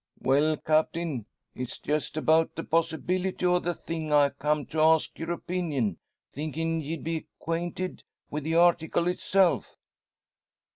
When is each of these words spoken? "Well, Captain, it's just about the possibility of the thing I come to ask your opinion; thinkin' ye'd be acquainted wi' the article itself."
"Well, 0.19 0.57
Captain, 0.57 1.27
it's 1.53 1.77
just 1.77 2.17
about 2.17 2.55
the 2.55 2.63
possibility 2.63 3.45
of 3.45 3.61
the 3.61 3.75
thing 3.75 4.11
I 4.11 4.29
come 4.29 4.65
to 4.65 4.81
ask 4.81 5.19
your 5.19 5.31
opinion; 5.31 5.99
thinkin' 6.33 6.81
ye'd 6.81 7.03
be 7.03 7.17
acquainted 7.39 8.01
wi' 8.31 8.39
the 8.39 8.55
article 8.55 9.07
itself." 9.07 9.75